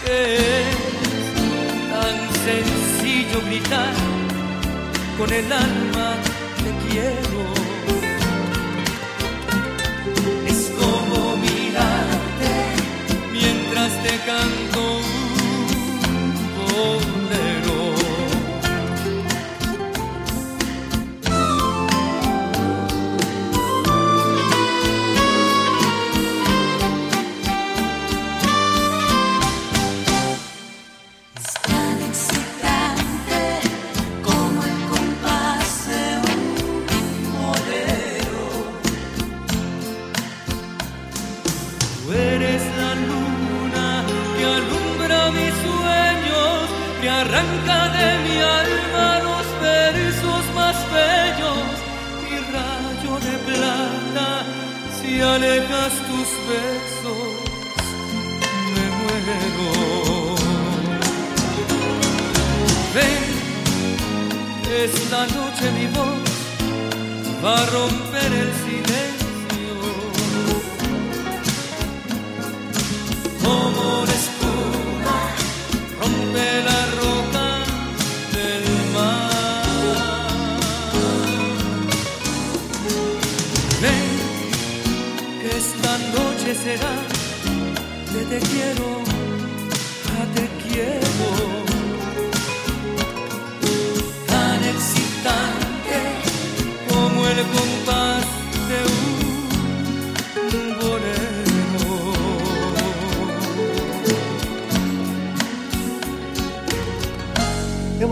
[0.04, 0.67] que
[5.18, 6.14] con el alma
[6.62, 7.28] te quiero.
[14.02, 14.80] te canto
[16.18, 17.57] un bolero.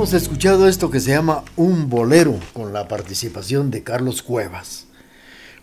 [0.07, 4.87] Hemos escuchado esto que se llama Un Bolero con la participación de Carlos Cuevas.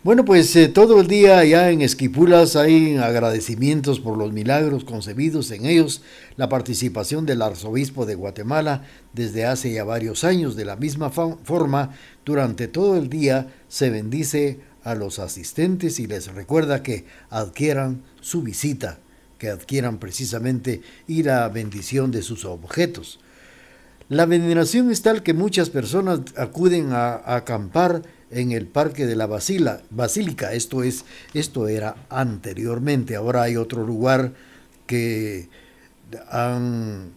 [0.03, 5.49] Bueno, pues eh, todo el día allá en Esquipulas hay agradecimientos por los milagros concebidos
[5.51, 6.01] en ellos,
[6.35, 8.83] la participación del arzobispo de Guatemala
[9.13, 10.57] desde hace ya varios años.
[10.57, 16.27] De la misma forma, durante todo el día se bendice a los asistentes y les
[16.33, 18.99] recuerda que adquieran su visita,
[19.37, 23.21] que adquieran precisamente y la bendición de sus objetos.
[24.13, 29.25] La veneración es tal que muchas personas acuden a, acampar en el parque de la
[29.25, 30.53] Basílica.
[30.53, 31.03] Esto es,
[31.33, 33.15] esto era anteriormente.
[33.15, 34.33] Ahora hay otro lugar
[34.85, 35.49] que
[36.29, 37.09] han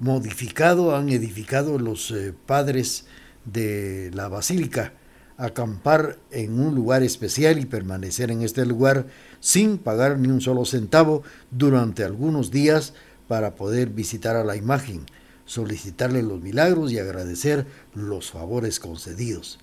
[0.00, 3.06] modificado, han edificado los eh, padres
[3.46, 4.92] de la Basílica.
[5.38, 9.06] Acampar en un lugar especial y permanecer en este lugar
[9.40, 12.92] sin pagar ni un solo centavo durante algunos días
[13.28, 15.06] para poder visitar a la imagen
[15.48, 19.58] solicitarle los milagros y agradecer los favores concedidos.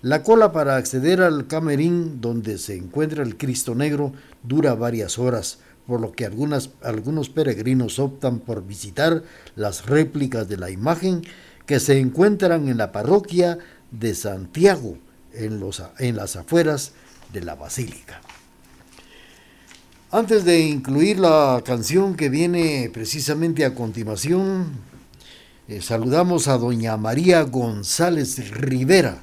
[0.00, 4.12] La cola para acceder al camerín donde se encuentra el Cristo Negro
[4.42, 9.22] dura varias horas, por lo que algunas, algunos peregrinos optan por visitar
[9.54, 11.22] las réplicas de la imagen
[11.66, 13.58] que se encuentran en la parroquia
[13.90, 14.96] de Santiago,
[15.34, 16.92] en, los, en las afueras
[17.32, 18.20] de la basílica.
[20.10, 24.95] Antes de incluir la canción que viene precisamente a continuación,
[25.68, 29.22] eh, saludamos a doña María González Rivera,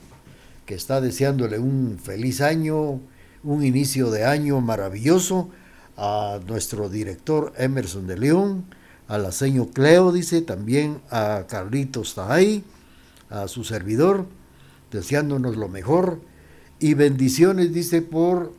[0.65, 2.99] que está deseándole un feliz año,
[3.43, 5.49] un inicio de año maravilloso,
[5.95, 8.65] a nuestro director Emerson de León,
[9.07, 12.63] a la señor Cleo, dice, también a Carlitos Tahay,
[13.29, 14.25] a su servidor,
[14.91, 16.19] deseándonos lo mejor
[16.79, 18.53] y bendiciones, dice, por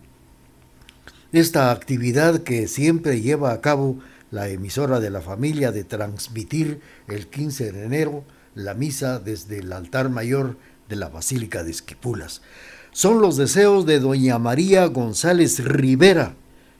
[1.33, 3.99] esta actividad que siempre lleva a cabo
[4.35, 8.25] la emisora de la familia de transmitir el 15 de enero
[8.57, 10.57] la misa desde el altar mayor
[10.89, 12.43] de la Basílica de Esquipulas.
[12.91, 16.35] Son los deseos de doña María González Rivera,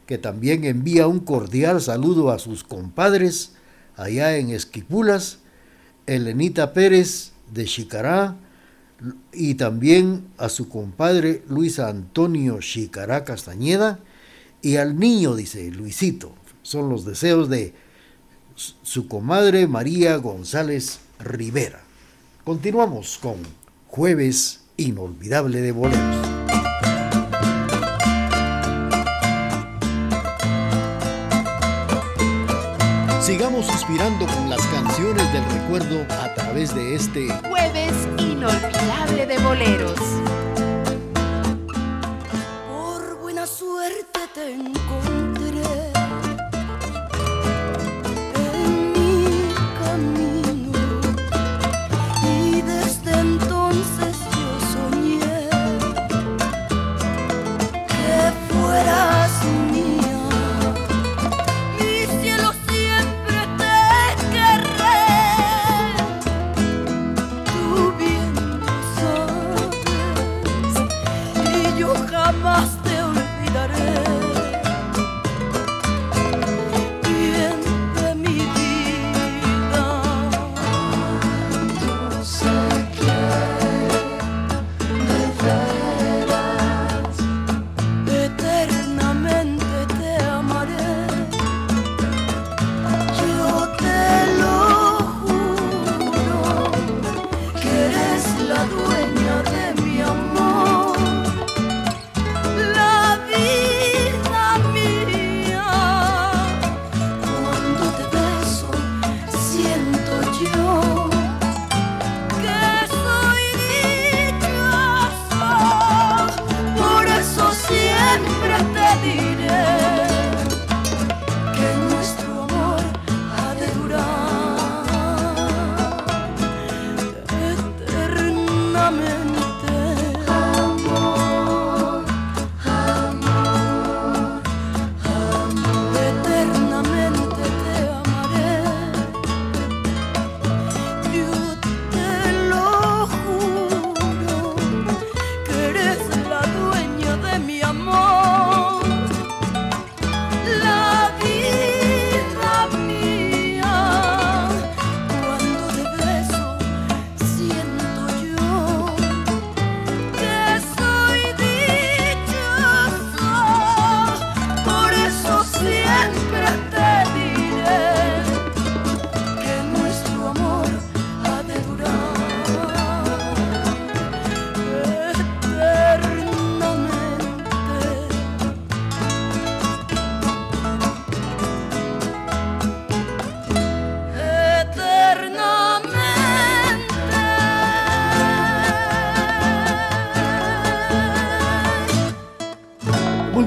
[0.07, 3.53] que también envía un cordial saludo a sus compadres
[3.97, 5.39] allá en Esquipulas,
[6.07, 8.37] Elenita Pérez de Chicará
[9.33, 14.01] y también a su compadre Luis Antonio Chicará Castañeda
[14.61, 16.35] y al niño, dice Luisito.
[16.65, 17.75] Son los deseos de
[18.57, 21.83] su comadre María González Rivera.
[22.43, 23.37] Continuamos con
[23.89, 26.27] Jueves Inolvidable de Boleros.
[33.21, 39.99] Sigamos suspirando con las canciones del recuerdo a través de este Jueves inolvidable de boleros.
[42.67, 44.55] Por buena suerte te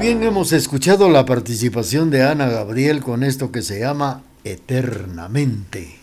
[0.10, 5.98] hemos escuchado la participación de Ana Gabriel con esto que se llama Eternamente.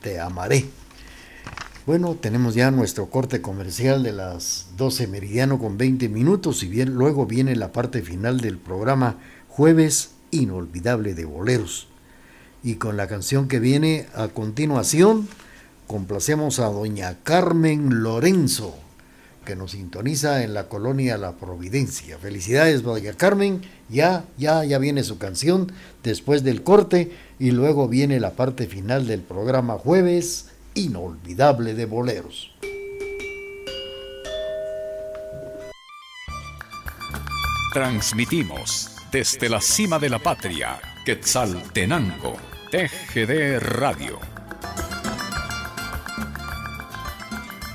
[0.00, 0.66] Te amaré.
[1.84, 6.94] Bueno, tenemos ya nuestro corte comercial de las 12 meridiano con 20 minutos y bien,
[6.94, 9.16] luego viene la parte final del programa
[9.48, 11.88] Jueves Inolvidable de Boleros.
[12.62, 15.26] Y con la canción que viene a continuación,
[15.88, 18.76] complacemos a doña Carmen Lorenzo,
[19.48, 22.18] que nos sintoniza en la colonia La Providencia.
[22.18, 23.62] Felicidades, doña Carmen.
[23.88, 25.72] Ya, ya, ya viene su canción
[26.02, 32.52] después del corte y luego viene la parte final del programa Jueves inolvidable de boleros.
[37.72, 42.36] Transmitimos desde la cima de la patria, Quetzaltenango,
[42.70, 44.37] TGD Radio.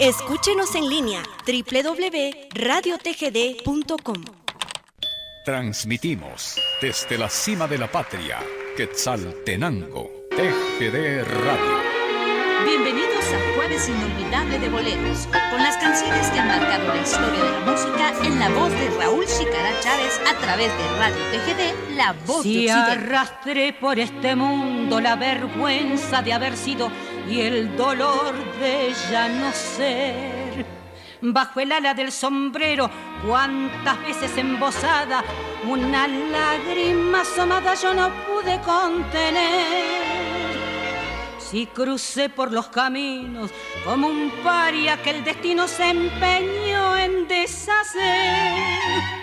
[0.03, 4.25] Escúchenos en línea www.radiotgd.com.
[5.45, 8.39] Transmitimos desde la cima de la patria,
[8.75, 11.93] Quetzaltenango, TGD Radio.
[12.65, 17.51] Bienvenidos a Jueves Inolvidable de Boleros, con las canciones que han marcado la historia de
[17.51, 22.11] la música en la voz de Raúl Chicara Chávez a través de Radio TGD, la
[22.25, 26.91] voz si de arrastré por este mundo la vergüenza de haber sido
[27.29, 30.65] y el dolor de ya no ser.
[31.21, 32.89] Bajo el ala del sombrero,
[33.25, 35.23] cuántas veces embosada,
[35.65, 40.03] una lágrima asomada yo no pude contener
[41.53, 43.51] y crucé por los caminos
[43.85, 49.22] como un paria que el destino se empeñó en deshacer.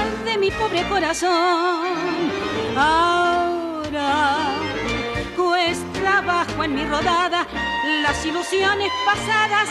[0.23, 1.87] de mi pobre corazón.
[2.77, 4.55] Ahora
[5.35, 7.47] cuesta abajo en mi rodada
[8.03, 9.69] las ilusiones pasadas,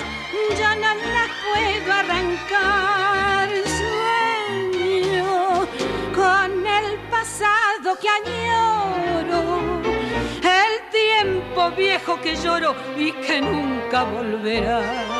[0.59, 3.49] ya no las puedo arrancar.
[4.61, 5.67] Sueño
[6.15, 9.81] con el pasado que añoro
[10.91, 15.20] tiempo viejo que lloro y que nunca volverá.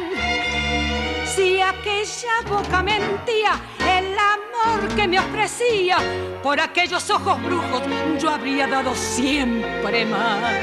[1.35, 5.97] Si aquella boca mentía, el amor que me ofrecía,
[6.43, 7.83] por aquellos ojos brujos
[8.19, 10.53] yo habría dado siempre más.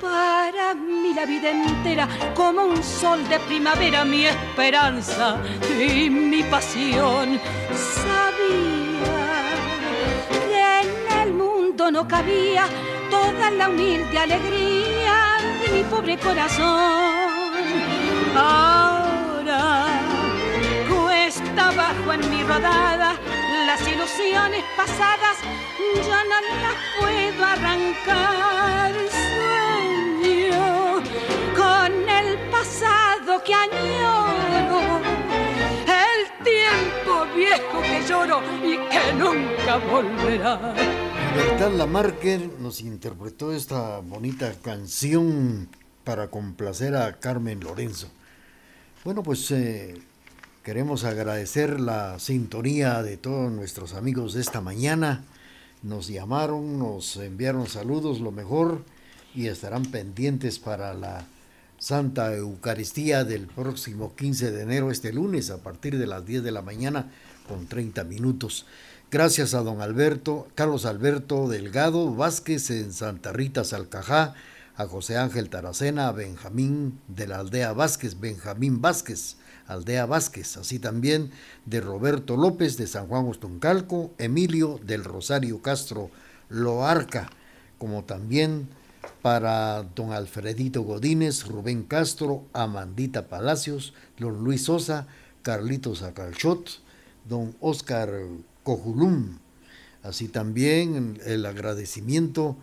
[0.00, 5.38] para mí la vida entera como un sol de primavera, mi esperanza
[5.78, 7.40] y mi pasión.
[8.02, 9.52] Sabía
[10.48, 12.66] que en el mundo no cabía
[13.08, 14.73] toda la humilde alegría
[15.72, 17.52] mi pobre corazón.
[18.36, 19.86] Ahora
[20.88, 23.16] cuesta abajo en mi rodada
[23.66, 25.38] las ilusiones pasadas,
[26.06, 28.92] ya no las puedo arrancar
[31.56, 35.00] con el pasado que añoro,
[35.86, 41.03] el tiempo viejo que lloro y que nunca volverá.
[41.34, 45.68] Libertad Lamarque nos interpretó esta bonita canción
[46.04, 48.06] para complacer a Carmen Lorenzo.
[49.04, 50.00] Bueno, pues eh,
[50.62, 55.24] queremos agradecer la sintonía de todos nuestros amigos de esta mañana.
[55.82, 58.84] Nos llamaron, nos enviaron saludos, lo mejor
[59.34, 61.26] y estarán pendientes para la
[61.78, 66.52] Santa Eucaristía del próximo 15 de enero, este lunes, a partir de las 10 de
[66.52, 67.10] la mañana,
[67.48, 68.66] con 30 minutos.
[69.10, 74.34] Gracias a don Alberto, Carlos Alberto Delgado Vázquez en Santa Rita Salcajá,
[74.76, 79.36] a José Ángel Taracena, a Benjamín de la aldea Vázquez, Benjamín Vázquez,
[79.68, 81.30] aldea Vázquez, así también
[81.64, 86.10] de Roberto López de San Juan Ostuncalco, Emilio del Rosario Castro
[86.48, 87.30] Loarca,
[87.78, 88.68] como también
[89.22, 95.06] para don Alfredito Godínez, Rubén Castro, Amandita Palacios, don Luis Sosa,
[95.42, 96.83] Carlitos Acalchot,
[97.28, 98.10] don Oscar
[98.62, 99.38] Cojulum.
[100.02, 102.56] Así también el agradecimiento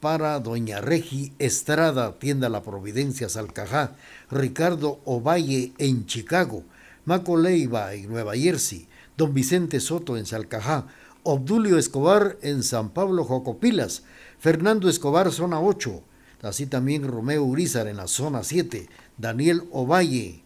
[0.00, 3.96] para doña Regi Estrada, tienda La Providencia, Salcajá,
[4.30, 6.64] Ricardo Ovalle en Chicago,
[7.04, 10.86] Maco Leiva en Nueva Jersey, don Vicente Soto en Salcajá,
[11.22, 14.02] Obdulio Escobar en San Pablo Jocopilas,
[14.38, 16.02] Fernando Escobar zona 8,
[16.42, 18.88] así también Romeo Urizar en la zona 7,
[19.18, 20.42] Daniel Ovalle,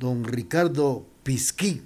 [0.00, 1.82] don Ricardo Pisquí,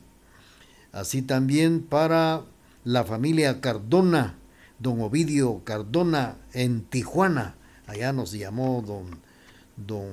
[0.92, 2.42] así también para
[2.84, 4.34] la familia Cardona,
[4.78, 7.54] don Ovidio Cardona en Tijuana,
[7.86, 9.18] allá nos llamó don,
[9.76, 10.06] don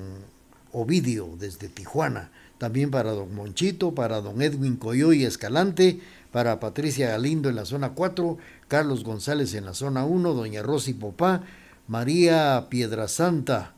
[0.72, 6.00] Ovidio desde Tijuana, también para don Monchito, para don Edwin Coyoy Escalante,
[6.32, 8.36] para Patricia Galindo en la zona 4,
[8.68, 11.42] Carlos González en la zona 1, doña Rosy Popá,
[11.86, 13.72] María Piedrasanta,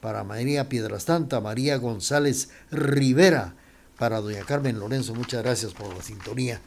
[0.00, 3.54] para María Piedrasanta, María González Rivera,
[4.02, 6.60] para doña Carmen Lorenzo, muchas gracias por la sintonía.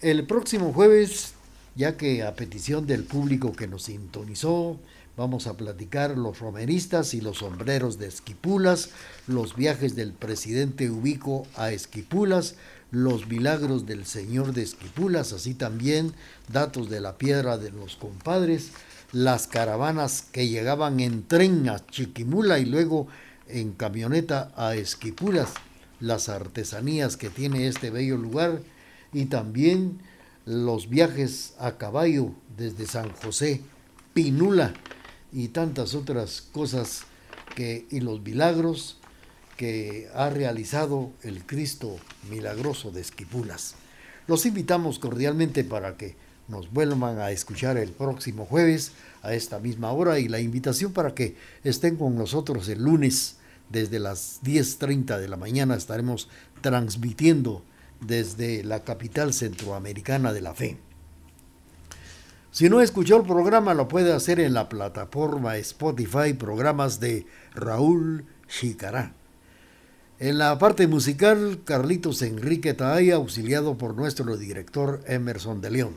[0.00, 1.34] El próximo jueves,
[1.74, 4.78] ya que a petición del público que nos sintonizó,
[5.14, 8.88] vamos a platicar los romeristas y los sombreros de Esquipulas,
[9.26, 12.54] los viajes del presidente Ubico a Esquipulas,
[12.90, 16.14] los milagros del Señor de Esquipulas, así también
[16.48, 18.70] datos de la piedra de los compadres,
[19.12, 23.08] las caravanas que llegaban en tren a Chiquimula y luego
[23.46, 25.50] en camioneta a Esquipulas,
[26.02, 28.60] las artesanías que tiene este bello lugar,
[29.12, 30.00] y también
[30.44, 33.60] los viajes a caballo desde San José,
[34.12, 34.74] Pinula
[35.32, 37.04] y tantas otras cosas
[37.54, 38.98] que y los milagros
[39.56, 41.96] que ha realizado el Cristo
[42.30, 43.76] milagroso de Esquipulas.
[44.26, 46.16] Los invitamos cordialmente para que
[46.48, 48.92] nos vuelvan a escuchar el próximo jueves
[49.22, 53.36] a esta misma hora y la invitación para que estén con nosotros el lunes
[53.72, 56.28] desde las 10.30 de la mañana estaremos
[56.60, 57.64] transmitiendo
[58.00, 60.76] desde la capital centroamericana de la fe.
[62.50, 68.26] Si no escuchó el programa, lo puede hacer en la plataforma Spotify, programas de Raúl
[68.46, 69.14] Chicará.
[70.18, 75.94] En la parte musical, Carlitos Enrique Taaya, auxiliado por nuestro director Emerson de León.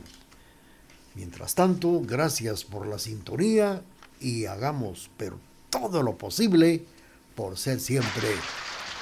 [1.14, 3.82] Mientras tanto, gracias por la sintonía
[4.20, 5.38] y hagamos pero
[5.70, 6.86] todo lo posible
[7.36, 8.30] por ser siempre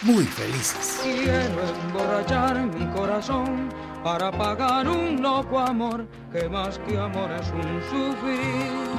[0.02, 1.00] muy felices.
[1.04, 3.70] Quiero emborrachar mi corazón
[4.04, 8.94] para pagar un loco amor que más que amor es un sufrir.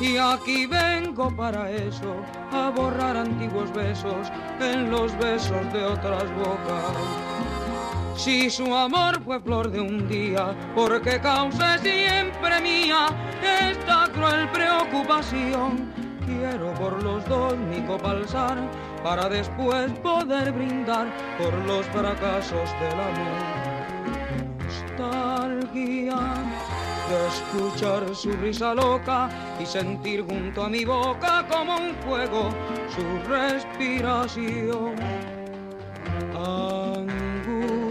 [0.00, 2.16] Y aquí vengo para eso,
[2.52, 4.28] a borrar antiguos besos
[4.60, 6.96] en los besos de otras bocas.
[8.16, 13.06] Si su amor fue flor de un día, porque causa siempre mía
[13.42, 16.05] esta cruel preocupación.
[16.26, 18.58] Quiero por los dos mi copalzar
[19.04, 21.06] para después poder brindar
[21.38, 23.56] por los fracasos del amor.
[24.98, 26.18] Nostalgia
[27.08, 29.28] de escuchar su risa loca
[29.60, 32.50] y sentir junto a mi boca como un fuego
[32.88, 34.96] su respiración.
[36.96, 37.84] Angustia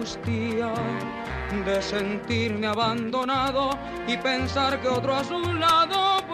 [1.65, 3.69] de sentirme abandonado
[4.07, 6.14] y pensar que otro a su lado